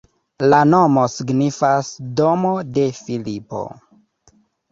La 0.51 0.59
nomo 0.69 1.01
signifas 1.15 1.91
domo 2.21 2.53
de 2.79 2.87
Filipo. 3.03 3.61